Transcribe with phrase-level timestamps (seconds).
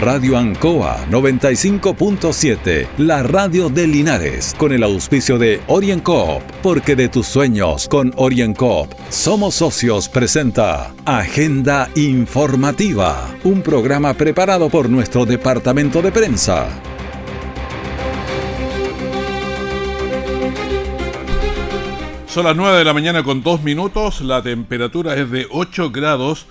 [0.00, 7.26] Radio Ancoa 95.7, la radio de Linares, con el auspicio de OrienCoop, porque de tus
[7.26, 16.12] sueños con OrienCoop somos socios presenta Agenda Informativa, un programa preparado por nuestro departamento de
[16.12, 16.68] prensa.
[22.26, 26.46] Son las 9 de la mañana con 2 minutos, la temperatura es de 8 grados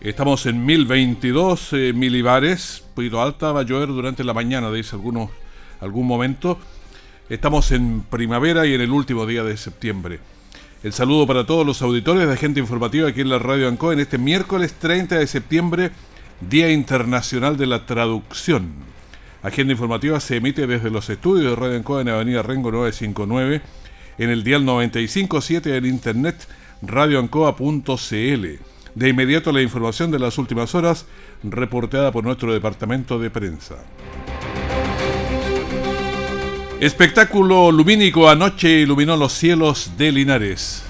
[0.00, 5.30] Estamos en 1022 eh, milibares, poquito alta, va a llover durante la mañana, dice algunos,
[5.80, 6.58] algún momento.
[7.30, 10.20] Estamos en primavera y en el último día de septiembre.
[10.82, 14.00] El saludo para todos los auditores de Agente Informativa aquí en la Radio ANCO en
[14.00, 15.90] este miércoles 30 de septiembre,
[16.42, 18.74] Día Internacional de la Traducción.
[19.42, 23.62] Agenda Informativa se emite desde los estudios de Radio ANCO en Avenida Rengo 959,
[24.18, 26.46] en el dial 957 en internet
[26.82, 28.75] radioancoa.cl.
[28.96, 31.04] De inmediato la información de las últimas horas
[31.42, 33.76] reportada por nuestro departamento de prensa.
[36.80, 40.82] Espectáculo lumínico anoche iluminó los cielos de Linares.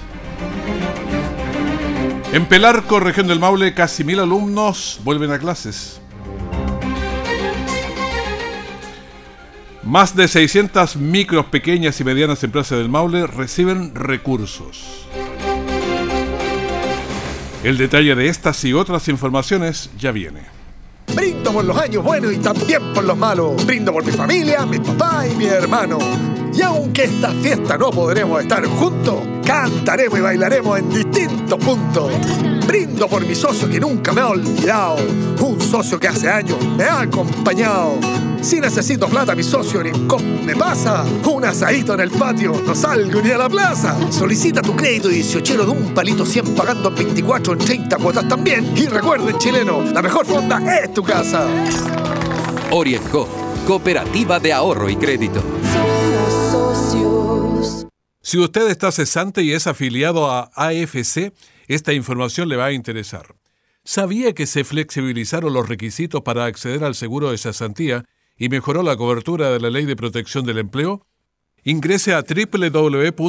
[2.31, 5.99] En Pelarco, región del Maule, casi mil alumnos vuelven a clases.
[9.83, 15.07] Más de 600 micros, pequeñas y medianas empresas del Maule reciben recursos.
[17.63, 20.41] El detalle de estas y otras informaciones ya viene.
[21.15, 23.65] Brindo por los años buenos y también por los malos.
[23.65, 25.97] Brindo por mi familia, mi papá y mi hermano.
[26.53, 32.11] Y aunque esta fiesta no podremos estar juntos, cantaremos y bailaremos en distintos puntos.
[32.67, 34.97] Brindo por mi socio que nunca me ha olvidado.
[35.41, 37.97] Un socio que hace años me ha acompañado
[38.41, 40.07] si necesito plata, mi socio en
[40.45, 41.03] me pasa.
[41.25, 43.95] Un asadito en el patio, no salgo ni a la plaza.
[44.11, 48.65] Solicita tu crédito 18 de un palito 100 pagando 24 en 30 cuotas también.
[48.77, 51.47] Y recuerden, chileno, la mejor fonda es tu casa.
[52.71, 53.27] Orienco,
[53.65, 55.43] Cooperativa de Ahorro y Crédito.
[58.21, 61.33] Si usted está cesante y es afiliado a AFC,
[61.67, 63.25] esta información le va a interesar.
[63.83, 68.03] ¿Sabía que se flexibilizaron los requisitos para acceder al seguro de cesantía
[68.37, 71.05] y mejoró la cobertura de la Ley de Protección del Empleo?
[71.63, 73.19] Ingrese a www.afc.cl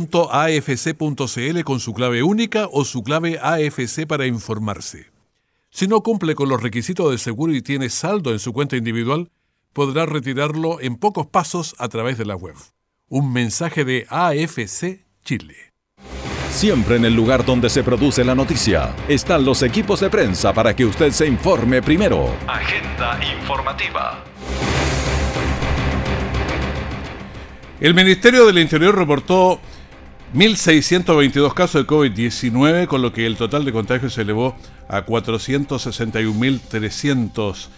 [1.64, 5.10] con su clave única o su clave AFC para informarse.
[5.70, 9.30] Si no cumple con los requisitos de seguro y tiene saldo en su cuenta individual,
[9.72, 12.54] podrá retirarlo en pocos pasos a través de la web.
[13.08, 15.56] Un mensaje de AFC Chile.
[16.50, 20.74] Siempre en el lugar donde se produce la noticia están los equipos de prensa para
[20.74, 22.34] que usted se informe primero.
[22.48, 24.27] Agenda informativa.
[27.80, 29.60] El Ministerio del Interior reportó
[30.34, 34.56] 1.622 casos de COVID-19, con lo que el total de contagios se elevó
[34.88, 37.68] a 461.300.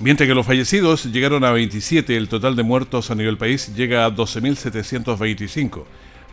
[0.00, 4.06] Mientras que los fallecidos llegaron a 27, el total de muertos a nivel país llega
[4.06, 5.84] a 12.725.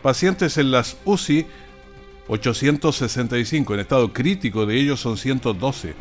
[0.02, 1.44] Pacientes en las UCI,
[2.28, 3.74] 865.
[3.74, 5.92] En estado crítico de ellos son 112.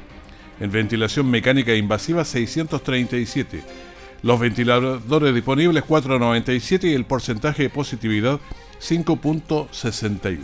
[0.61, 3.84] En ventilación mecánica invasiva, 637
[4.25, 8.39] los ventiladores disponibles 4,97 y el porcentaje de positividad
[8.81, 10.39] 5.61.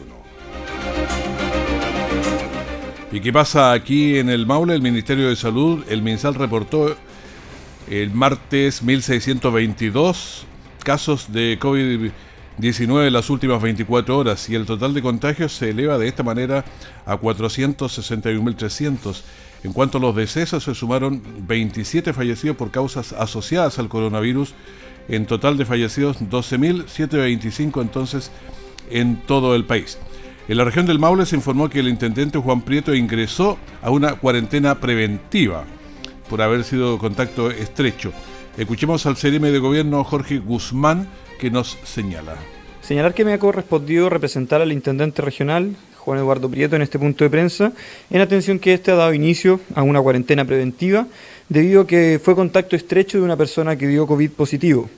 [3.12, 4.76] ¿Y qué pasa aquí en el Maule?
[4.76, 6.96] El Ministerio de Salud, el MinSal reportó
[7.90, 10.46] el martes 1622
[10.84, 15.98] casos de COVID-19 en las últimas 24 horas y el total de contagios se eleva
[15.98, 16.64] de esta manera
[17.08, 19.24] a 461.300
[19.64, 24.54] en cuanto a los decesos, se sumaron 27 fallecidos por causas asociadas al coronavirus.
[25.08, 28.32] En total de fallecidos, 12.725 entonces
[28.90, 29.98] en todo el país.
[30.48, 34.16] En la región del Maule se informó que el intendente Juan Prieto ingresó a una
[34.16, 35.64] cuarentena preventiva
[36.30, 38.12] por haber sido contacto estrecho.
[38.58, 41.08] Escuchemos al CDM de gobierno Jorge Guzmán
[41.40, 42.36] que nos señala.
[42.82, 47.24] Señalar que me ha correspondido representar al intendente regional Juan Eduardo Prieto en este punto
[47.24, 47.74] de prensa,
[48.10, 51.06] en atención que este ha dado inicio a una cuarentena preventiva
[51.48, 54.90] debido a que fue contacto estrecho de una persona que dio COVID positivo.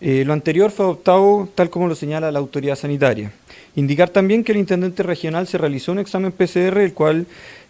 [0.00, 3.32] Eh, lo anterior fue adoptado tal como lo señala la autoridad sanitaria.
[3.74, 7.26] Indicar también que el intendente regional se realizó un examen PCR, el cual,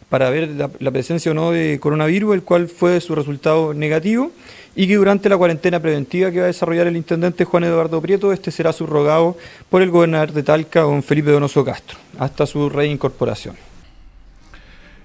[0.09, 0.49] para ver
[0.81, 4.33] la, presencia o no de coronavirus, el cual fue su resultado negativo
[4.75, 8.33] y que durante la cuarentena preventiva que va a desarrollar el intendente Juan Eduardo Prieto,
[8.33, 9.37] este será subrogado
[9.69, 13.57] por el gobernador de Talca, don Felipe Donoso Castro, hasta su reincorporación.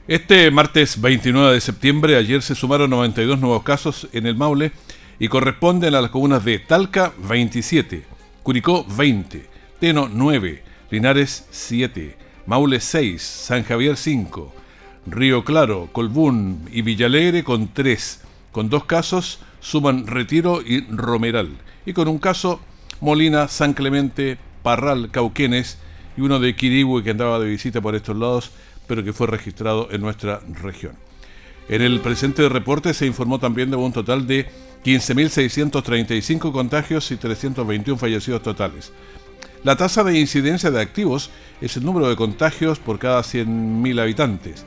[0.07, 4.71] Este martes 29 de septiembre, ayer se sumaron 92 nuevos casos en el Maule
[5.17, 8.03] y corresponden a las comunas de Talca 27,
[8.43, 9.45] Curicó 20,
[9.79, 14.53] Teno 9, Linares 7, Maule 6, San Javier 5,
[15.05, 18.21] Río Claro, Colbún y Villalegre con 3,
[18.51, 21.49] Con dos casos suman Retiro y Romeral.
[21.85, 22.59] Y con un caso
[23.01, 25.77] Molina, San Clemente, Parral, Cauquenes
[26.15, 28.51] y uno de Quirigüe que andaba de visita por estos lados,
[28.87, 30.93] pero que fue registrado en nuestra región.
[31.69, 34.47] En el presente reporte se informó también de un total de
[34.85, 38.91] 15.635 contagios y 321 fallecidos totales.
[39.63, 41.29] La tasa de incidencia de activos
[41.61, 44.65] es el número de contagios por cada 100.000 habitantes.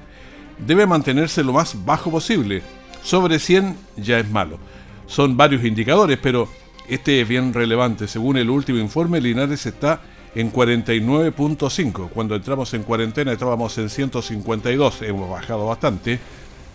[0.59, 2.63] Debe mantenerse lo más bajo posible.
[3.03, 4.59] Sobre 100 ya es malo.
[5.07, 6.49] Son varios indicadores, pero
[6.89, 8.09] este es bien relevante.
[8.09, 10.01] Según el último informe, Linares está
[10.35, 12.11] en 49.5.
[12.11, 15.03] Cuando entramos en cuarentena estábamos en 152.
[15.03, 16.19] Hemos bajado bastante,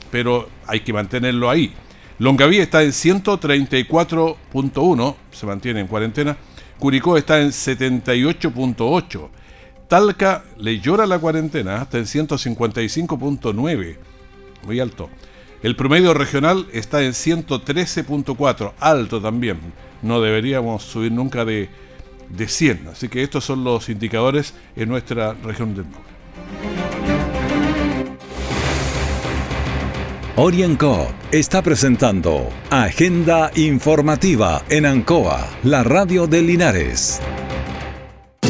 [0.09, 1.73] pero hay que mantenerlo ahí.
[2.19, 6.37] Longaví está en 134.1, se mantiene en cuarentena.
[6.79, 9.29] Curicó está en 78.8.
[9.91, 13.97] Talca le llora la cuarentena, hasta en 155.9.
[14.65, 15.09] Muy alto.
[15.61, 19.59] El promedio regional está en 113.4, alto también.
[20.01, 21.67] No deberíamos subir nunca de,
[22.29, 22.87] de 100.
[22.93, 26.09] Así que estos son los indicadores en nuestra región del norte.
[30.37, 37.19] Orienco está presentando Agenda Informativa en Ancoa, la radio de Linares.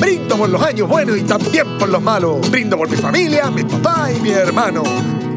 [0.01, 2.49] Brindo por los años buenos y también por los malos.
[2.49, 4.81] Brindo por mi familia, mi papá y mi hermano.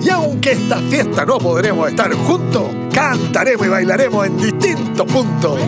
[0.01, 5.59] Y aunque esta fiesta no podremos estar juntos, cantaremos y bailaremos en distintos puntos.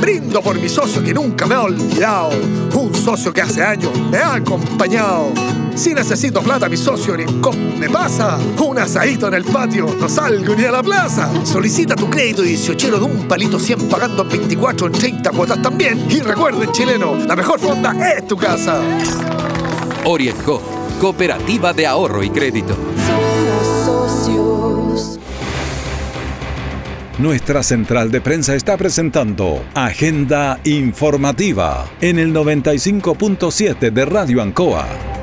[0.00, 2.30] Brindo por mi socio que nunca me ha olvidado,
[2.74, 5.32] un socio que hace años me ha acompañado.
[5.80, 8.38] Si necesito plata, mi socio Orienco me pasa.
[8.58, 11.30] Un asadito en el patio, no salgo ni a la plaza.
[11.42, 16.04] Solicita tu crédito 18 de un palito 100 pagando en 24 en 30 cuotas también.
[16.10, 18.78] Y recuerden, chileno, la mejor fonda es tu casa.
[20.04, 20.60] Orienco,
[21.00, 22.76] cooperativa de ahorro y crédito.
[27.16, 35.19] Nuestra central de prensa está presentando Agenda Informativa en el 95.7 de Radio Ancoa.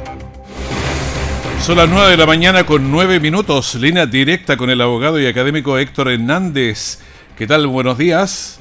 [1.68, 3.76] Son las 9 de la mañana con 9 minutos.
[3.76, 7.02] Línea directa con el abogado y académico Héctor Hernández.
[7.38, 7.68] ¿Qué tal?
[7.68, 8.58] Buenos días.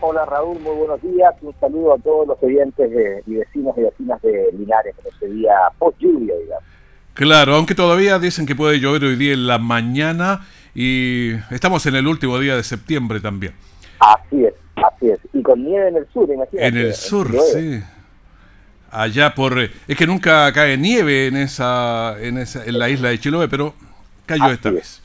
[0.00, 1.34] Hola Raúl, muy buenos días.
[1.42, 5.28] Un saludo a todos los oyentes de, y vecinos y vecinas de Linares en este
[5.28, 6.64] día post lluvia, digamos.
[7.12, 11.96] Claro, aunque todavía dicen que puede llover hoy día en la mañana y estamos en
[11.96, 13.52] el último día de septiembre también.
[13.98, 15.18] Así es, así es.
[15.34, 16.66] Y con nieve en el sur, imagínate.
[16.66, 17.82] En el sur, sí.
[18.92, 19.58] Allá por...
[19.58, 23.74] Es que nunca cae nieve en esa, en esa en la isla de Chiloé, pero
[24.26, 25.02] cayó esta vez.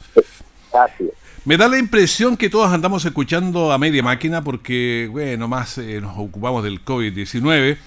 [0.72, 1.18] Así es.
[1.48, 6.01] Me da la impresión que todos andamos escuchando a media máquina porque, bueno, más eh,
[6.01, 7.78] nos ocupamos del COVID-19,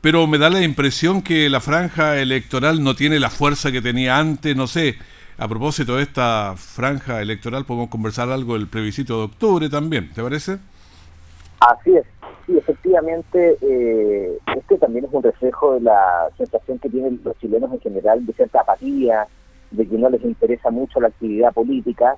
[0.00, 4.18] pero me da la impresión que la franja electoral no tiene la fuerza que tenía
[4.18, 4.98] antes, no sé,
[5.38, 10.20] a propósito de esta franja electoral, podemos conversar algo del plebiscito de octubre también, ¿te
[10.20, 10.58] parece?
[11.60, 12.04] Así es,
[12.50, 17.72] sí, efectivamente, eh, este también es un reflejo de la sensación que tienen los chilenos
[17.72, 19.26] en general de cierta apatía,
[19.70, 22.16] de que no les interesa mucho la actividad política,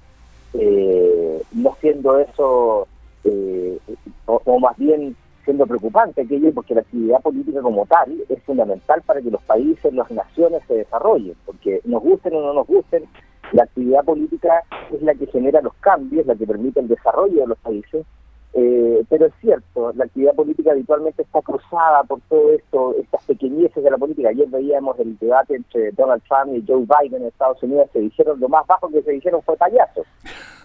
[0.54, 2.88] eh, no siendo eso,
[3.24, 3.78] eh,
[4.26, 5.14] o, o, más bien
[5.44, 9.92] siendo preocupante aquello, porque la actividad política como tal es fundamental para que los países,
[9.92, 13.04] las naciones se desarrollen, porque nos gusten o no nos gusten,
[13.52, 14.62] la actividad política
[14.92, 18.06] es la que genera los cambios, la que permite el desarrollo de los países,
[18.54, 23.82] eh, pero es cierto, la actividad política habitualmente está cruzada por todo esto, estas pequeñeces
[23.82, 24.28] de la política.
[24.28, 28.40] Ayer veíamos el debate entre Donald Trump y Joe Biden en Estados Unidos, se dijeron,
[28.40, 30.06] lo más bajo que se dijeron fue payasos.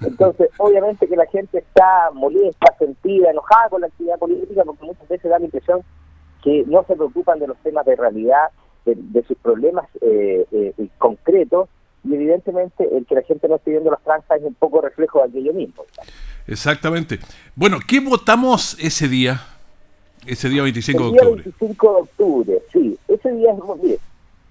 [0.02, 5.08] Entonces, obviamente que la gente está molesta, sentida, enojada con la actividad política, porque muchas
[5.08, 5.82] veces da la impresión
[6.44, 8.50] que no se preocupan de los temas de realidad,
[8.86, 11.68] de, sus problemas eh, eh, concretos,
[12.08, 15.20] y evidentemente el que la gente no esté viendo las franjas es un poco reflejo
[15.20, 15.84] de aquello mismo.
[16.48, 17.20] Exactamente.
[17.56, 19.42] Bueno, ¿qué votamos ese día?
[20.26, 21.44] Ese día 25 el de octubre.
[21.44, 22.98] 25 de octubre, sí.
[23.08, 23.98] Ese día es muy bien.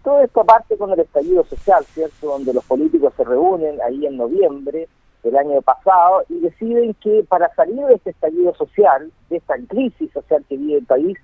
[0.05, 2.27] Todo esto parte con el estallido social, ¿cierto?
[2.29, 4.89] Donde los políticos se reúnen ahí en noviembre
[5.23, 10.13] del año pasado y deciden que para salir de este estallido social, de esta crisis
[10.13, 11.19] social que vive el país,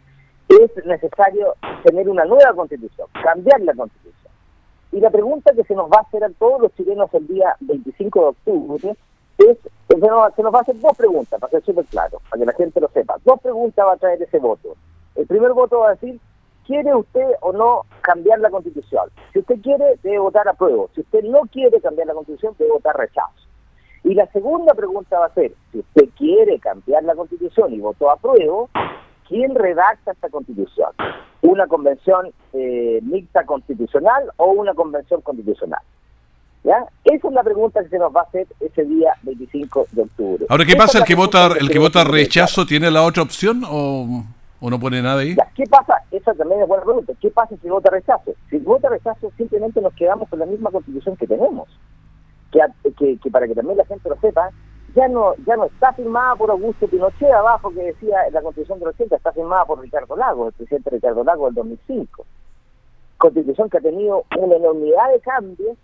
[0.48, 4.21] es necesario tener una nueva constitución, cambiar la constitución.
[4.92, 7.56] Y la pregunta que se nos va a hacer a todos los chilenos el día
[7.60, 8.96] 25 de octubre
[9.38, 9.58] es,
[9.88, 12.80] se nos, va a hacer dos preguntas, para ser súper claro, para que la gente
[12.80, 13.16] lo sepa.
[13.24, 14.76] Dos preguntas va a traer ese voto.
[15.14, 16.20] El primer voto va a decir,
[16.66, 19.08] ¿quiere usted o no cambiar la constitución?
[19.32, 20.90] Si usted quiere, debe votar apruebo.
[20.94, 23.32] Si usted no quiere cambiar la constitución, debe votar rechazo.
[24.04, 28.10] Y la segunda pregunta va a ser, si usted quiere cambiar la constitución y votó
[28.10, 28.68] apruebo,
[29.32, 30.90] ¿quién redacta esta constitución?
[31.40, 35.80] ¿Una convención eh, mixta constitucional o una convención constitucional?
[36.64, 36.84] ¿Ya?
[37.04, 40.46] Esa es la pregunta que se nos va a hacer ese día 25 de octubre.
[40.50, 40.98] Ahora, ¿qué pasa?
[40.98, 44.22] ¿El que vota el que vota rechazo tiene la otra opción o,
[44.60, 45.34] o no pone nada ahí?
[45.56, 45.94] ¿Qué pasa?
[46.10, 47.14] Esa también es buena pregunta.
[47.20, 48.34] ¿Qué pasa si vota rechazo?
[48.50, 51.68] Si vota rechazo, simplemente nos quedamos con la misma constitución que tenemos.
[52.52, 52.60] Que,
[52.98, 54.50] que, que para que también la gente lo sepa,
[54.94, 58.88] ya no ya no está firmada por Augusto Pinochet abajo que decía la constitución del
[58.88, 62.24] 80 está firmada por Ricardo Lago, el presidente Ricardo Lago del 2005.
[63.18, 65.76] Constitución que ha tenido una enormidad de cambios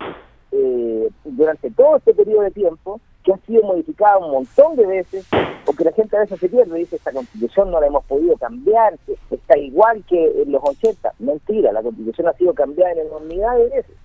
[0.51, 5.27] eh, durante todo este periodo de tiempo, que ha sido modificada un montón de veces,
[5.65, 8.97] porque la gente a veces se pierde, dice, esta constitución no la hemos podido cambiar,
[9.29, 11.13] está igual que en los 80.
[11.19, 13.97] Mentira, la constitución ha sido cambiada en enormidad de veces.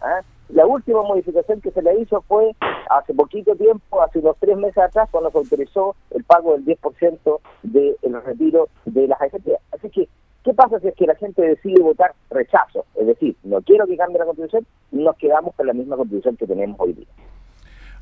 [0.00, 0.20] ¿ah?
[0.52, 2.54] La última modificación que se le hizo fue
[2.90, 7.40] hace poquito tiempo, hace unos tres meses atrás, cuando se autorizó el pago del 10%
[7.62, 9.56] del retiro de las AFP.
[9.72, 10.08] Así que,
[10.42, 12.84] ¿qué pasa si es que la gente decide votar rechazo?
[12.96, 16.46] Es decir, no quiero que cambie la constitución, nos quedamos con la misma constitución que
[16.46, 17.06] tenemos hoy día.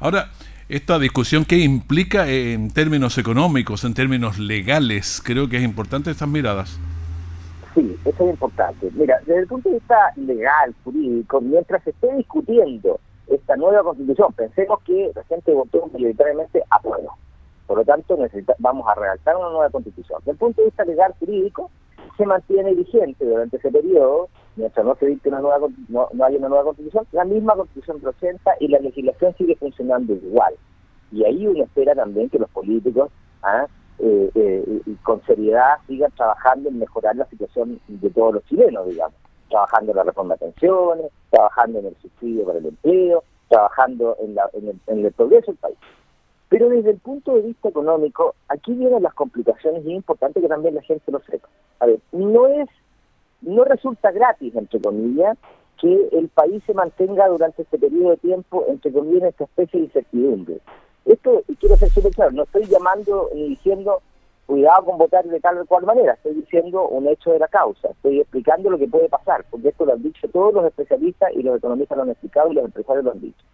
[0.00, 0.30] Ahora,
[0.68, 5.20] esta discusión, ¿qué implica en términos económicos, en términos legales?
[5.24, 6.78] Creo que es importante estas miradas.
[7.78, 8.90] Sí, eso es importante.
[8.94, 14.32] Mira, desde el punto de vista legal, jurídico, mientras se esté discutiendo esta nueva constitución,
[14.32, 17.14] pensemos que la gente votó mayoritariamente a prueba.
[17.68, 18.18] Por lo tanto,
[18.58, 20.18] vamos a redactar una nueva constitución.
[20.22, 21.70] Desde el punto de vista legal, jurídico,
[22.16, 26.48] se mantiene vigente durante ese periodo, mientras no se dicte una nueva, no, hay una
[26.48, 30.54] nueva constitución, la misma constitución del 80 y la legislación sigue funcionando igual.
[31.12, 33.12] Y ahí uno espera también que los políticos
[33.44, 33.68] ¿ah?
[33.98, 39.14] Eh, eh, con seriedad sigan trabajando en mejorar la situación de todos los chilenos, digamos,
[39.48, 44.34] trabajando en la reforma de pensiones, trabajando en el subsidio para el empleo, trabajando en,
[44.34, 45.78] la, en, el, en el progreso del país.
[46.48, 50.48] Pero desde el punto de vista económico, aquí vienen las complicaciones y es importante que
[50.48, 51.48] también la gente lo sepa.
[51.80, 52.68] A ver, no es,
[53.42, 55.36] no resulta gratis, entre comillas,
[55.80, 59.86] que el país se mantenga durante este periodo de tiempo, entre comillas, esta especie de
[59.86, 60.60] incertidumbre.
[61.08, 64.02] Esto, quiero ser súper claro, no estoy llamando ni diciendo
[64.44, 67.88] cuidado con votar de tal o cual manera, estoy diciendo un hecho de la causa,
[67.88, 71.42] estoy explicando lo que puede pasar, porque esto lo han dicho todos los especialistas y
[71.42, 73.44] los economistas lo han explicado y los empresarios lo han dicho.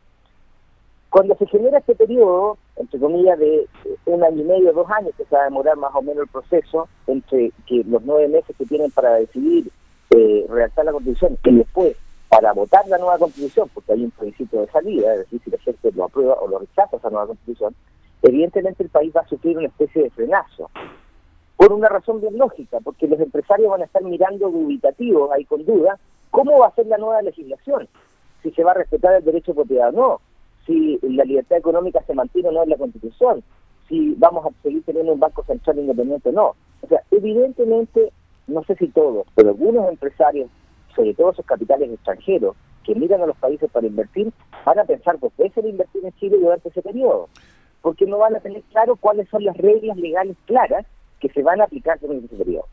[1.11, 3.69] Cuando se genera este periodo, entre comillas, de
[4.07, 6.29] un año y medio, dos años, que se va a demorar más o menos el
[6.29, 9.71] proceso, entre que los nueve meses que tienen para decidir
[10.11, 11.97] eh, redactar la constitución y después
[12.35, 15.59] para votar la nueva constitución, porque hay un principio de salida, es decir, si la
[15.59, 17.77] gente lo aprueba o lo rechaza esa nueva constitución,
[18.23, 20.69] evidentemente el país va a sufrir una especie de frenazo.
[21.57, 25.65] Por una razón bien lógica, porque los empresarios van a estar mirando dubitativos, ahí con
[25.65, 25.97] duda,
[26.33, 27.87] cómo va a ser la nueva legislación,
[28.43, 30.21] si se va a respetar el derecho de propiedad o no,
[30.67, 33.45] si la libertad económica se mantiene o no en la constitución,
[33.89, 36.57] si vamos a seguir teniendo un banco central independiente o no.
[36.81, 38.13] O sea, evidentemente,
[38.49, 40.51] no sé si todos, pero algunos empresarios
[40.95, 44.33] sobre todo esos capitales extranjeros que miran a los países para invertir,
[44.65, 47.29] van a pensar dos veces en invertir en Chile durante ese periodo,
[47.83, 50.87] porque no van a tener claro cuáles son las reglas legales claras
[51.21, 52.67] que se van a aplicar durante ese periodo.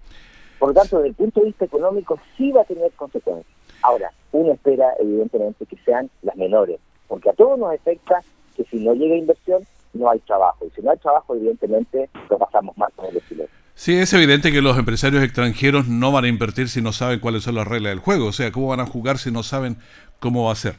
[0.60, 3.56] Por lo tanto, desde el punto de vista económico sí va a tener consecuencias.
[3.82, 8.22] Ahora, uno espera evidentemente que sean las menores, porque a todos nos afecta
[8.56, 9.64] que si no llega inversión,
[9.94, 10.66] no hay trabajo.
[10.66, 13.50] Y si no hay trabajo, evidentemente lo pasamos más con el chileno.
[13.74, 17.44] Sí, es evidente que los empresarios extranjeros no van a invertir si no saben cuáles
[17.44, 18.28] son las reglas del juego.
[18.28, 19.78] O sea, ¿cómo van a jugar si no saben
[20.20, 20.76] cómo va a ser?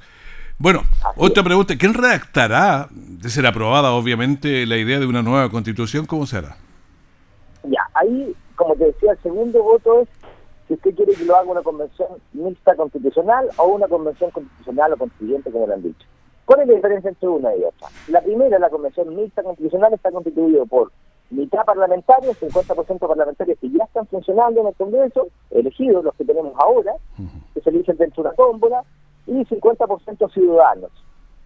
[0.59, 0.83] Bueno,
[1.17, 1.77] otra pregunta.
[1.77, 6.07] ¿Quién redactará, de ser aprobada obviamente, la idea de una nueva constitución?
[6.07, 6.57] ¿Cómo será?
[7.65, 10.09] Ya, ahí, como te decía, el segundo voto es
[10.69, 14.97] si usted quiere que lo haga una convención mixta constitucional o una convención constitucional o
[14.97, 16.07] constituyente, como le han dicho.
[16.45, 17.89] ¿Cuál es la diferencia entre una y otra?
[18.09, 20.93] La primera, la convención mixta constitucional, está constituida por
[21.33, 26.53] mitad parlamentarios, 50% parlamentarios que ya están funcionando en el Congreso, elegidos los que tenemos
[26.59, 26.93] ahora,
[27.55, 28.85] que se eligen dentro de una tómbola,
[29.27, 30.91] y 50% ciudadanos,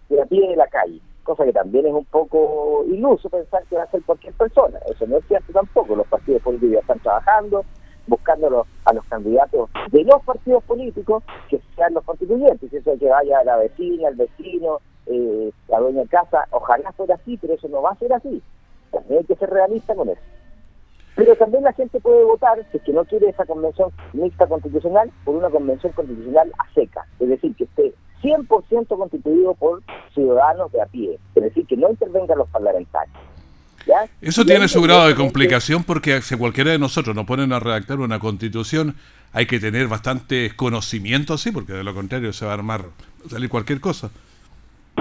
[0.09, 3.77] de a pie de la calle, cosa que también es un poco iluso pensar que
[3.77, 6.99] va a ser cualquier persona, eso no es cierto tampoco, los partidos políticos ya están
[7.01, 7.65] trabajando,
[8.09, 13.09] buscando a los candidatos de los partidos políticos que sean los constituyentes, eso es que
[13.09, 17.69] vaya la vecina, el vecino, eh, la dueña de casa, ojalá fuera así, pero eso
[17.69, 18.43] no va a ser así
[19.09, 20.21] hay que ser realista con eso.
[21.15, 25.11] Pero también la gente puede votar, si es que no quiere esa convención mixta constitucional,
[25.25, 27.07] por una convención constitucional a seca.
[27.19, 29.83] Es decir, que esté 100% constituido por
[30.15, 31.19] ciudadanos de a pie.
[31.35, 33.17] Es decir, que no intervengan los parlamentarios.
[34.21, 38.01] Eso tiene su grado de complicación porque si cualquiera de nosotros nos ponen a redactar
[38.01, 38.97] una constitución,
[39.33, 42.87] hay que tener bastante conocimiento, sí, porque de lo contrario se va a armar,
[43.31, 44.11] salir cualquier cosa.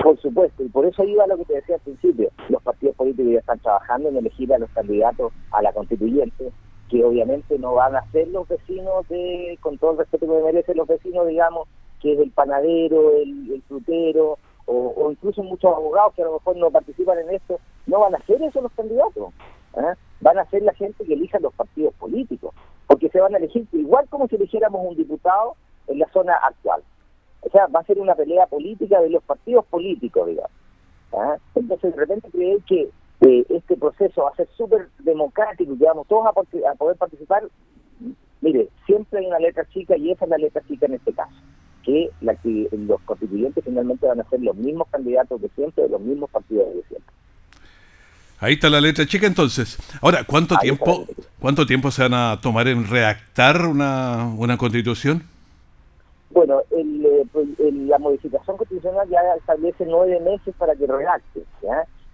[0.01, 2.29] Por supuesto, y por eso iba lo que te decía al principio.
[2.49, 6.51] Los partidos políticos ya están trabajando en elegir a los candidatos a la constituyente,
[6.89, 10.77] que obviamente no van a ser los vecinos, de, con todo el respeto que merecen
[10.77, 11.67] los vecinos, digamos,
[12.01, 14.37] que es el panadero, el, frutero
[14.67, 18.25] o, incluso muchos abogados que a lo mejor no participan en esto, no van a
[18.25, 19.33] ser eso los candidatos.
[19.77, 19.93] ¿eh?
[20.21, 22.53] Van a ser la gente que elija los partidos políticos,
[22.87, 25.55] porque se van a elegir igual como si eligiéramos un diputado
[25.87, 26.83] en la zona actual.
[27.45, 30.51] O sea, va a ser una pelea política de los partidos políticos, digamos.
[31.13, 31.39] ¿eh?
[31.55, 32.89] Entonces, de repente creen que
[33.21, 36.97] eh, este proceso va a ser súper democrático y que vamos todos a, a poder
[36.97, 37.43] participar,
[38.41, 41.35] mire, siempre hay una letra chica y esa es la letra chica en este caso
[41.85, 42.09] que
[42.71, 46.65] los constituyentes finalmente van a ser los mismos candidatos de siempre, de los mismos partidos
[46.67, 47.13] de siempre.
[48.39, 49.77] Ahí está la letra chica entonces.
[50.01, 51.05] Ahora, ¿cuánto tiempo
[51.39, 55.23] cuánto tiempo se van a tomar en redactar una, una constitución?
[56.35, 61.45] Bueno, eh, pues, la modificación constitucional ya establece nueve meses para que redacte,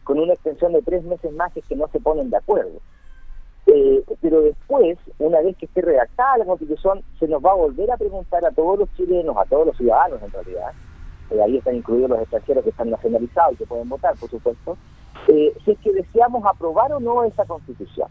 [0.03, 2.79] con una extensión de tres meses más que, que no se ponen de acuerdo.
[3.65, 7.89] Eh, pero después, una vez que esté redactada la constitución, se nos va a volver
[7.89, 10.71] a preguntar a todos los chilenos, a todos los ciudadanos en realidad,
[11.31, 14.77] eh, ahí están incluidos los extranjeros que están nacionalizados y que pueden votar, por supuesto,
[15.25, 18.07] si es que deseamos aprobar o no esa constitución.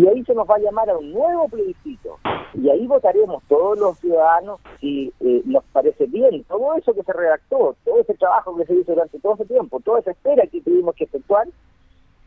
[0.00, 2.18] Y ahí se nos va a llamar a un nuevo plebiscito.
[2.54, 5.12] Y ahí votaremos todos los ciudadanos si
[5.44, 9.18] nos parece bien todo eso que se redactó, todo ese trabajo que se hizo durante
[9.18, 11.48] todo ese tiempo, toda esa espera que tuvimos que efectuar,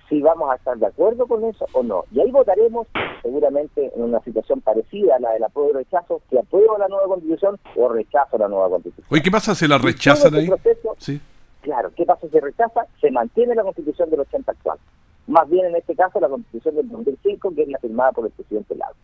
[0.10, 2.04] si vamos a estar de acuerdo con eso o no.
[2.12, 2.88] Y ahí votaremos
[3.22, 7.08] seguramente en una situación parecida a la del apruebo y rechazo, si apruebo la nueva
[7.08, 9.08] constitución o rechazo la nueva constitución.
[9.10, 10.50] Oye, ¿qué pasa si la rechazan ahí?
[10.98, 11.22] sí.
[11.62, 12.86] Claro, ¿qué pasa si rechaza?
[13.00, 14.80] Se mantiene la constitución del 80 actual.
[15.28, 18.32] Más bien en este caso la constitución del 2005, que es la firmada por el
[18.32, 18.96] presidente Lago.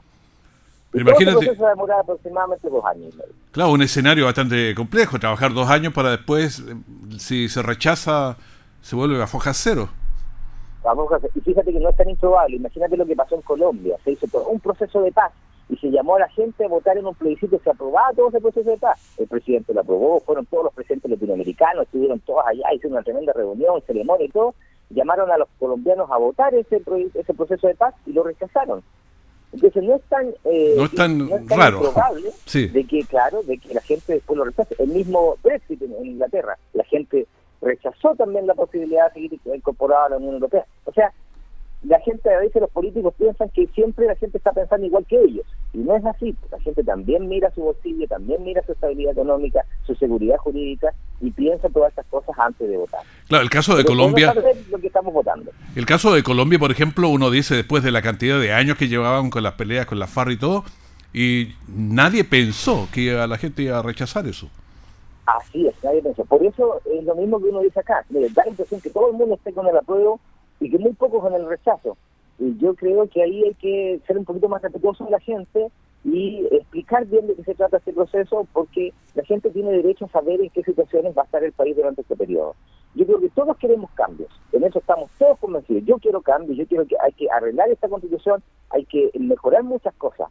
[0.93, 1.39] Imagínate.
[1.39, 3.15] Este proceso aproximadamente dos años.
[3.51, 6.75] Claro, un escenario bastante complejo, trabajar dos años para después, eh,
[7.19, 8.38] si se rechaza,
[8.81, 9.89] se vuelve a foja cero.
[11.36, 12.55] Y fíjate que no es tan improbable.
[12.55, 13.97] Imagínate lo que pasó en Colombia.
[14.03, 15.33] Se hizo todo un proceso de paz
[15.69, 17.59] y se llamó a la gente a votar en un plebiscito.
[17.62, 18.97] Se aprobaba todo ese proceso de paz.
[19.17, 23.33] El presidente lo aprobó, fueron todos los presidentes latinoamericanos, estuvieron todos allá, hicieron una tremenda
[23.33, 24.55] reunión, ceremonia y todo.
[24.89, 26.82] Llamaron a los colombianos a votar ese,
[27.13, 28.84] ese proceso de paz y lo rechazaron.
[29.54, 31.82] Entonces no es tan, eh, no es tan, raro
[32.54, 34.76] de que, claro, de que la gente después lo rechace.
[34.78, 37.28] El mismo Brexit en Inglaterra, la gente
[37.62, 40.65] rechazó también la posibilidad de seguir incorporada a la Unión Europea.
[40.86, 41.13] O sea,
[41.84, 45.21] la gente, a veces los políticos piensan que siempre la gente está pensando igual que
[45.21, 45.45] ellos.
[45.73, 46.36] Y no es así.
[46.52, 51.32] La gente también mira su bolsillo, también mira su estabilidad económica, su seguridad jurídica y
[51.32, 53.01] piensa todas estas cosas antes de votar.
[53.27, 54.34] Claro, el caso de Colombia.
[54.69, 55.51] Lo que estamos votando.
[55.75, 58.88] El caso de Colombia, por ejemplo, uno dice después de la cantidad de años que
[58.88, 60.63] llevaban con las peleas con la FARC y todo,
[61.13, 64.49] y nadie pensó que la gente iba a rechazar eso.
[65.25, 66.23] Así es, nadie pensó.
[66.25, 68.06] Por eso es lo mismo que uno dice acá.
[68.10, 70.19] Mire, da la impresión que todo el mundo esté con el apruebo
[70.60, 71.97] y que muy pocos con el rechazo.
[72.39, 75.71] Y yo creo que ahí hay que ser un poquito más respetuoso de la gente
[76.08, 80.10] y explicar bien de qué se trata este proceso, porque la gente tiene derecho a
[80.10, 82.56] saber en qué situaciones va a estar el país durante este periodo.
[82.96, 85.84] Yo creo que todos queremos cambios, en eso estamos todos convencidos.
[85.86, 89.93] Yo quiero cambios, yo quiero que hay que arreglar esta constitución, hay que mejorar muchas
[89.96, 90.30] cosas.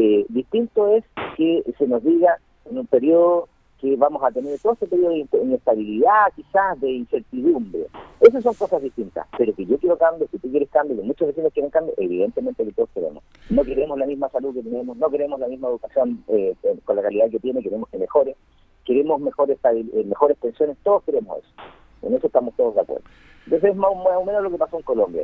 [0.00, 1.04] Eh, distinto es
[1.36, 3.48] que se nos diga en un periodo
[3.80, 7.86] que vamos a tener todo ese periodo de inestabilidad, quizás de incertidumbre.
[8.20, 11.28] Esas son cosas distintas, pero que yo quiero cambio, si tú quieres cambio, que muchos
[11.28, 13.24] vecinos quieren cambio, evidentemente que todos queremos.
[13.48, 16.96] No queremos la misma salud que tenemos, no queremos la misma educación eh, eh, con
[16.96, 18.36] la calidad que tiene, queremos que mejore,
[18.84, 21.48] queremos mejores, eh, mejores pensiones, todos queremos eso.
[22.02, 23.04] En eso estamos todos de acuerdo.
[23.46, 25.22] Entonces es más, o menos lo que pasó en Colombia.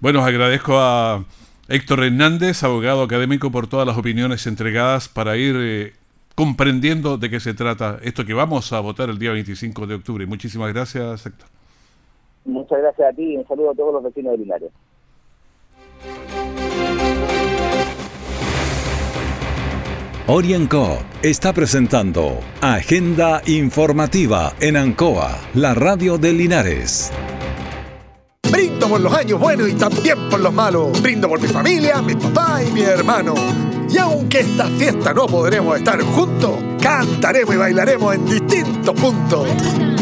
[0.00, 1.24] Bueno, agradezco a
[1.68, 5.94] Héctor Hernández, abogado académico, por todas las opiniones entregadas para ir
[6.34, 10.26] comprendiendo de qué se trata esto que vamos a votar el día 25 de octubre.
[10.26, 11.48] Muchísimas gracias, Héctor.
[12.44, 14.72] Muchas gracias a ti y un saludo a todos los vecinos de Linares.
[20.26, 27.12] Orienco está presentando Agenda Informativa en Ancoa, la radio de Linares.
[28.50, 31.02] Brindo por los años buenos y también por los malos.
[31.02, 33.34] Brindo por mi familia, mi papá y mi hermano.
[33.94, 36.50] Y aunque esta fiesta no podremos estar juntos,
[36.82, 39.46] cantaremos y bailaremos en distintos puntos.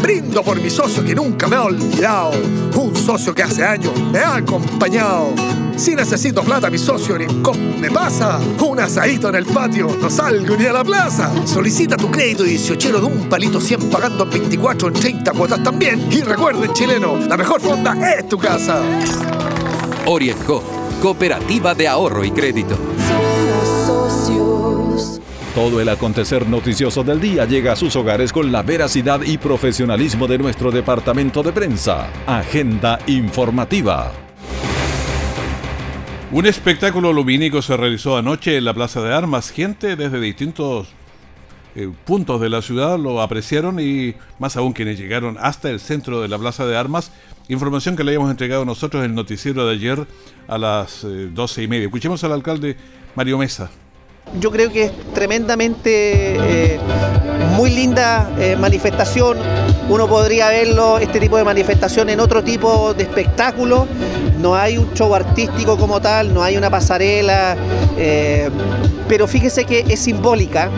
[0.01, 2.31] Brindo por mi socio que nunca me ha olvidado,
[2.75, 5.35] un socio que hace años me ha acompañado.
[5.75, 8.39] Si necesito plata, mi socio Rincón me pasa.
[8.67, 11.31] Un asadito en el patio, no salgo ni a la plaza.
[11.45, 16.11] Solicita tu crédito 18 de un palito 100 pagando 24 en 30 cuotas también.
[16.11, 18.81] Y recuerden, chileno, la mejor fonda es tu casa.
[20.07, 20.63] Orienco,
[20.99, 22.75] Cooperativa de Ahorro y Crédito.
[25.55, 30.25] Todo el acontecer noticioso del día llega a sus hogares con la veracidad y profesionalismo
[30.25, 32.09] de nuestro departamento de prensa.
[32.25, 34.11] Agenda informativa.
[36.31, 39.51] Un espectáculo lumínico se realizó anoche en la Plaza de Armas.
[39.51, 40.87] Gente desde distintos
[41.75, 46.19] eh, puntos de la ciudad lo apreciaron y más aún quienes llegaron hasta el centro
[46.19, 47.11] de la Plaza de Armas.
[47.47, 50.07] Información que le habíamos entregado nosotros en el noticiero de ayer
[50.47, 51.85] a las eh, doce y media.
[51.85, 52.75] Escuchemos al alcalde
[53.15, 53.69] Mario Mesa.
[54.39, 56.79] Yo creo que es tremendamente eh,
[57.55, 59.37] muy linda manifestación.
[59.89, 63.87] Uno podría verlo, este tipo de manifestación, en otro tipo de espectáculo.
[64.39, 67.55] No hay un show artístico como tal, no hay una pasarela,
[69.07, 70.69] pero fíjese que es simbólica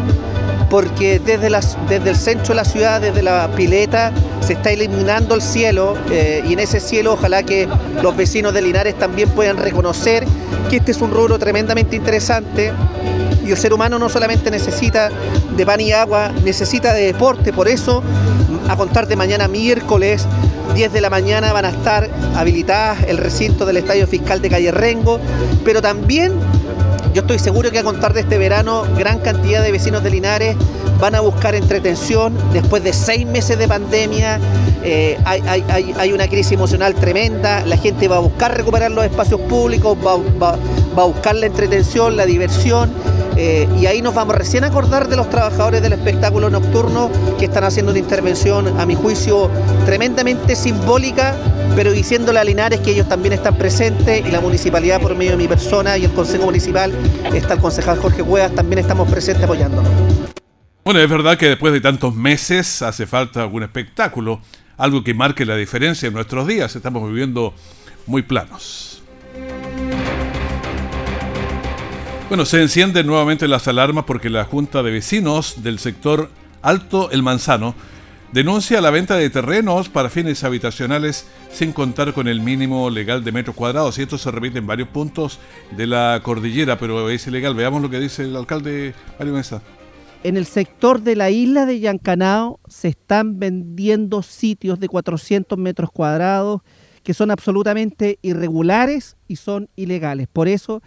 [0.69, 5.95] porque desde, el centro de la ciudad, desde la pileta, se está iluminando el cielo
[6.12, 7.67] eh, y en ese cielo ojalá que
[8.01, 10.25] los vecinos de Linares también puedan reconocer
[10.69, 12.71] que este es un rubro tremendamente interesante
[13.45, 15.10] y el ser humano no solamente necesita
[15.55, 18.01] de pan y agua, necesita de deporte, por eso
[18.67, 20.25] a contar de mañana miércoles
[20.73, 24.71] 10 de la mañana van a estar habilitadas el recinto del Estadio Fiscal de Calle
[24.71, 25.19] Rengo,
[25.63, 26.34] pero también
[27.13, 30.58] yo estoy seguro que a contar de este verano, gran cantidad de vecinos de Linares
[30.99, 34.38] van a buscar entretención después de seis meses de pandemia.
[34.84, 39.97] Eh, hay, una crisis emocional tremenda, la gente va a buscar recuperar los espacios públicos,
[39.97, 40.58] va,
[41.01, 42.91] a buscar la entretención, la diversión.
[43.38, 47.45] Eh, y ahí nos vamos recién a acordar de los trabajadores del espectáculo nocturno que
[47.45, 49.50] están haciendo una intervención, a mi juicio,
[49.86, 51.36] tremendamente simbólica
[51.76, 55.38] pero diciéndole a Linares que ellos también están presentes y la municipalidad por medio de
[55.38, 56.93] mi persona y el Consejo Municipal,
[57.34, 59.91] está el concejal Jorge Cuevas, también estamos presentes apoyándonos.
[60.86, 64.39] Bueno, es verdad que después de tantos meses hace falta algún espectáculo,
[64.78, 67.54] algo que marque la diferencia en nuestros días, estamos viviendo
[68.06, 68.94] muy planos.
[72.36, 76.30] Bueno, se encienden nuevamente las alarmas porque la Junta de Vecinos del sector
[76.62, 77.76] Alto El Manzano
[78.34, 83.32] denuncia la venta de terrenos para fines habitacionales sin contar con el mínimo legal de
[83.32, 83.98] metros cuadrados.
[83.98, 85.39] Y esto se repite en varios puntos
[85.78, 87.56] de la cordillera, pero es ilegal.
[87.56, 89.41] Veamos lo que dice el alcalde Mario.
[90.26, 95.89] En el sector de la isla de Yancanao se están vendiendo sitios de 400 metros
[95.89, 96.63] cuadrados
[97.02, 100.28] que son absolutamente irregulares y son ilegales.
[100.28, 100.82] Por eso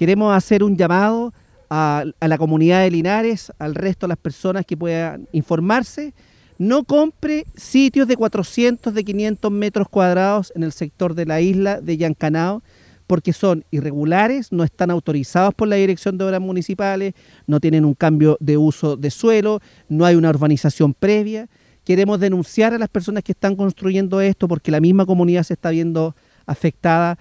[0.00, 1.34] queremos hacer un llamado
[1.68, 6.14] a, la comunidad de Linares, al resto de las personas que puedan informarse
[6.56, 11.82] no compre sitios de 400, de 500 metros cuadrados en el sector de la isla
[11.82, 12.62] de Yancanao,
[13.06, 17.12] porque son irregulares, no están autorizados por la Dirección de Obras Municipales,
[17.46, 19.60] no tienen un cambio de uso de suelo,
[19.90, 21.46] no hay una urbanización previa.
[21.84, 25.68] Queremos denunciar a las personas que están construyendo esto porque la misma comunidad se está
[25.68, 27.18] viendo afectada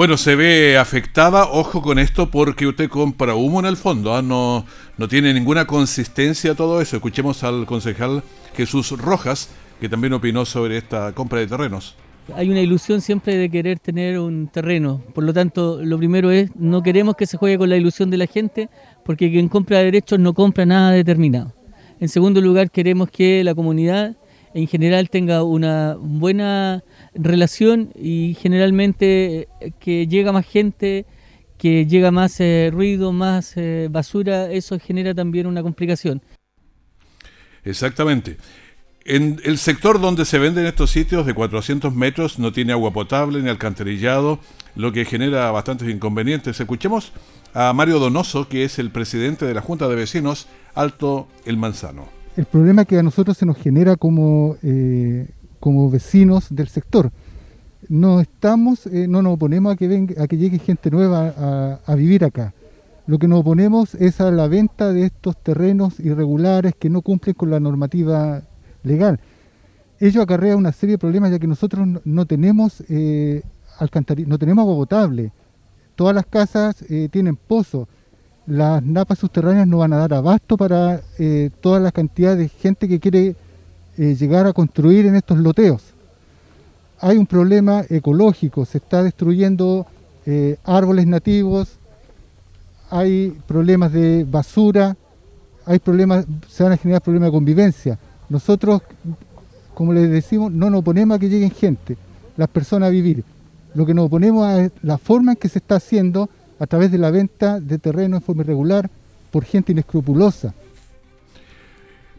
[0.00, 4.22] bueno, se ve afectada, ojo con esto, porque usted compra humo en el fondo, ¿ah?
[4.22, 4.64] no,
[4.96, 6.96] no tiene ninguna consistencia todo eso.
[6.96, 8.22] Escuchemos al concejal
[8.56, 11.96] Jesús Rojas, que también opinó sobre esta compra de terrenos.
[12.34, 16.50] Hay una ilusión siempre de querer tener un terreno, por lo tanto, lo primero es,
[16.56, 18.70] no queremos que se juegue con la ilusión de la gente,
[19.04, 21.52] porque quien compra derechos no compra nada determinado.
[22.00, 24.16] En segundo lugar, queremos que la comunidad
[24.54, 26.82] en general tenga una buena
[27.14, 31.06] relación y generalmente eh, que llega más gente,
[31.58, 36.22] que llega más eh, ruido, más eh, basura, eso genera también una complicación.
[37.64, 38.38] Exactamente.
[39.04, 43.40] En el sector donde se venden estos sitios de 400 metros no tiene agua potable
[43.40, 44.40] ni alcantarillado,
[44.76, 46.60] lo que genera bastantes inconvenientes.
[46.60, 47.12] Escuchemos
[47.54, 52.19] a Mario Donoso, que es el presidente de la Junta de Vecinos Alto El Manzano.
[52.36, 54.56] El problema que a nosotros se nos genera como
[55.60, 57.12] como vecinos del sector.
[57.88, 61.94] No estamos, eh, no nos oponemos a que venga, a que llegue gente nueva a,
[61.94, 62.54] vivir acá.
[63.06, 67.34] Lo que nos oponemos es a la venta de estos terrenos irregulares que no cumplen
[67.34, 68.42] con la normativa
[68.82, 69.20] legal.
[69.98, 73.42] Ello acarrea una serie de problemas ya que nosotros no, tenemos eh,
[74.26, 75.32] no tenemos agua potable.
[75.94, 77.88] Todas las casas eh, tienen pozo.
[78.46, 82.88] Las napas subterráneas no van a dar abasto para eh, toda la cantidad de gente
[82.88, 83.36] que quiere
[83.96, 85.82] eh, llegar a construir en estos loteos.
[87.00, 89.86] Hay un problema ecológico, se está destruyendo
[90.26, 91.78] eh, árboles nativos,
[92.90, 94.96] hay problemas de basura,
[95.64, 97.98] hay problemas, se van a generar problemas de convivencia.
[98.28, 98.82] Nosotros,
[99.74, 101.96] como les decimos, no nos oponemos a que lleguen gente,
[102.36, 103.24] las personas a vivir.
[103.74, 106.28] Lo que nos oponemos es la forma en que se está haciendo
[106.60, 108.88] a través de la venta de terreno en forma irregular
[109.32, 110.54] por gente inescrupulosa.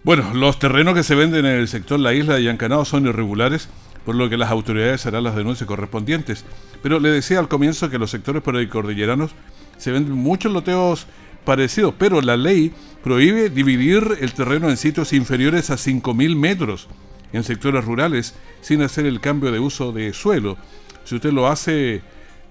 [0.04, 3.70] Bueno, los terrenos que se venden en el sector La Isla de Yancanao son irregulares,
[4.04, 6.44] por lo que las autoridades harán las denuncias correspondientes.
[6.82, 9.32] Pero le decía al comienzo que los sectores cordilleranos
[9.78, 11.06] se venden muchos loteos
[11.46, 12.74] parecidos, pero la ley
[13.04, 16.88] prohíbe dividir el terreno en sitios inferiores a 5.000 metros
[17.32, 20.58] en sectores rurales sin hacer el cambio de uso de suelo.
[21.04, 22.02] Si usted lo hace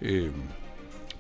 [0.01, 0.31] eh,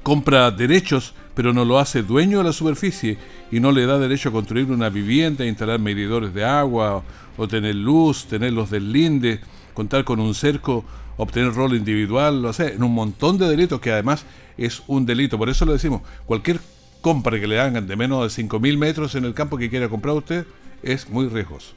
[0.02, 3.18] compra derechos, pero no lo hace dueño de la superficie
[3.50, 7.02] y no le da derecho a construir una vivienda, instalar medidores de agua
[7.36, 9.40] o tener luz, tener los deslindes,
[9.74, 10.84] contar con un cerco,
[11.16, 14.24] obtener rol individual, lo sé, en un montón de delitos que además
[14.56, 15.38] es un delito.
[15.38, 16.60] Por eso le decimos, cualquier
[17.00, 20.14] compra que le hagan de menos de 5.000 metros en el campo que quiera comprar
[20.14, 20.46] usted
[20.82, 21.74] es muy riesgoso.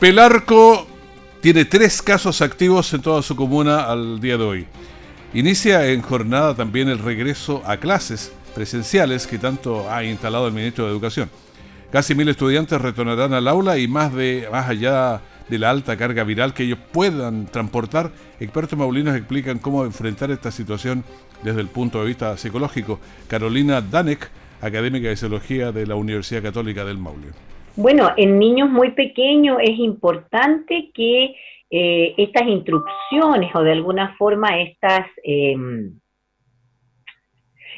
[0.00, 0.86] Pelarco
[1.40, 4.66] tiene tres casos activos en toda su comuna al día de hoy.
[5.34, 10.84] Inicia en jornada también el regreso a clases presenciales que tanto ha instalado el ministro
[10.84, 11.30] de Educación.
[11.92, 16.24] Casi mil estudiantes retornarán al aula y más, de, más allá de la alta carga
[16.24, 21.04] viral que ellos puedan transportar, expertos maulinos explican cómo enfrentar esta situación
[21.42, 22.98] desde el punto de vista psicológico.
[23.28, 24.28] Carolina Danek,
[24.60, 27.28] académica de Psicología de la Universidad Católica del Maule.
[27.80, 31.36] Bueno, en niños muy pequeños es importante que
[31.70, 35.96] eh, estas instrucciones o de alguna forma estas, em,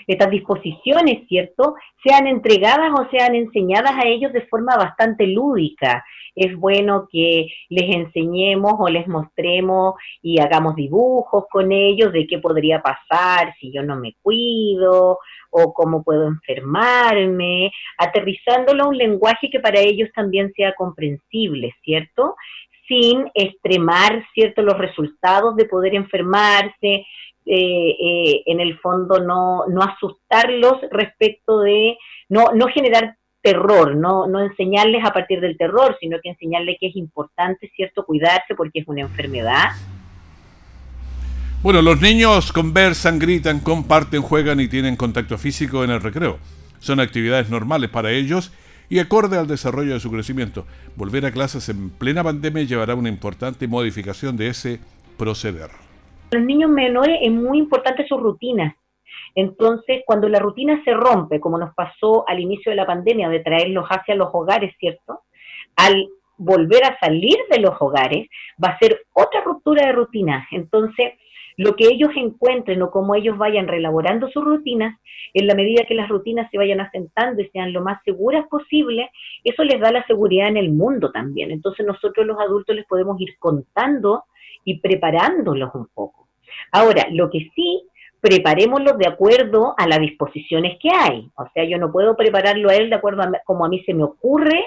[0.07, 6.05] estas disposiciones, ¿cierto?, sean entregadas o sean enseñadas a ellos de forma bastante lúdica.
[6.35, 12.39] Es bueno que les enseñemos o les mostremos y hagamos dibujos con ellos de qué
[12.39, 15.19] podría pasar si yo no me cuido
[15.51, 22.37] o cómo puedo enfermarme, aterrizándolo a un lenguaje que para ellos también sea comprensible, ¿cierto?
[22.87, 27.05] Sin extremar, ¿cierto?, los resultados de poder enfermarse,
[27.47, 31.97] eh, eh, en el fondo no, no asustarlos respecto de,
[32.29, 36.89] no, no generar terror, no, no enseñarles a partir del terror, sino que enseñarles que
[36.89, 39.71] es importante, ¿cierto?, cuidarse porque es una enfermedad
[41.63, 46.39] bueno, los niños conversan, gritan, comparten, juegan y tienen contacto físico en el recreo.
[46.79, 48.51] Son actividades normales para ellos
[48.89, 50.67] y acorde al desarrollo de su crecimiento.
[50.97, 54.81] Volver a clases en plena pandemia llevará una importante modificación de ese
[55.19, 55.69] proceder.
[56.33, 58.77] Los niños menores es muy importante su rutina.
[59.35, 63.41] Entonces, cuando la rutina se rompe, como nos pasó al inicio de la pandemia, de
[63.41, 65.23] traerlos hacia los hogares, ¿cierto?
[65.77, 68.29] Al volver a salir de los hogares,
[68.63, 70.47] va a ser otra ruptura de rutina.
[70.53, 71.15] Entonces,
[71.57, 74.99] lo que ellos encuentren o cómo ellos vayan relaborando sus rutinas,
[75.35, 79.11] en la medida que las rutinas se vayan asentando y sean lo más seguras posible,
[79.45, 81.51] eso les da la seguridad en el mundo también.
[81.51, 84.25] Entonces nosotros los adultos les podemos ir contando
[84.65, 86.20] y preparándolos un poco.
[86.73, 87.83] Ahora, lo que sí,
[88.21, 91.29] preparémoslos de acuerdo a las disposiciones que hay.
[91.37, 93.95] O sea, yo no puedo prepararlo a él de acuerdo a como a mí se
[93.95, 94.65] me ocurre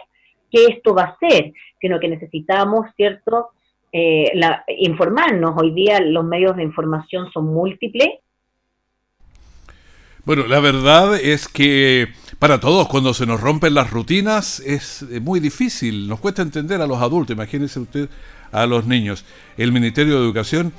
[0.52, 3.50] que esto va a ser, sino que necesitamos, ¿cierto?,
[3.92, 4.32] eh,
[4.80, 5.54] informarnos.
[5.56, 8.10] Hoy día los medios de información son múltiples.
[10.26, 12.08] Bueno, la verdad es que
[12.40, 16.88] para todos cuando se nos rompen las rutinas es muy difícil, nos cuesta entender a
[16.88, 18.10] los adultos, imagínense usted
[18.52, 19.26] a los niños.
[19.58, 20.72] El Ministerio de Educación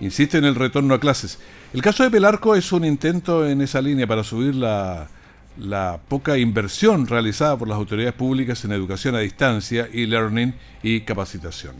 [0.00, 1.38] insiste en el retorno a clases.
[1.72, 5.08] El caso de Pelarco es un intento en esa línea para subir la,
[6.08, 11.74] poca inversión realizada por las autoridades públicas en educación a distancia, e-learning y capacitación.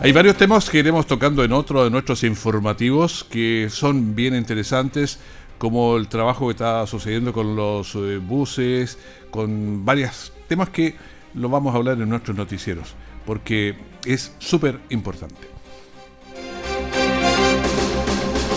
[0.00, 5.18] Hay varios temas que iremos tocando en otro de nuestros informativos que son bien interesantes,
[5.58, 8.98] como el trabajo que está sucediendo con los eh, buses,
[9.30, 10.94] con varios temas que
[11.34, 12.94] lo vamos a hablar en nuestros noticieros,
[13.26, 13.74] porque
[14.06, 15.56] es súper importante.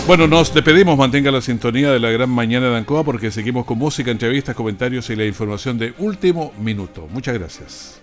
[0.06, 3.78] Bueno, nos despedimos, mantenga la sintonía de la gran mañana de Ancoa porque seguimos con
[3.78, 7.06] música, entrevistas, comentarios y la información de último minuto.
[7.12, 8.00] Muchas gracias.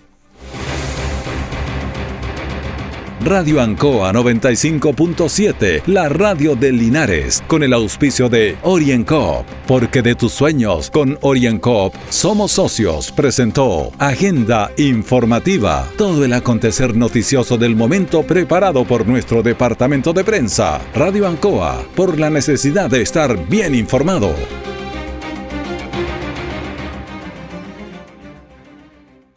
[3.20, 10.32] Radio Ancoa 95.7, la radio de Linares, con el auspicio de OrienCoop, porque de tus
[10.32, 18.84] sueños con OrienCoop somos socios, presentó Agenda Informativa, todo el acontecer noticioso del momento preparado
[18.84, 20.80] por nuestro departamento de prensa.
[20.94, 24.32] Radio Ancoa, por la necesidad de estar bien informado.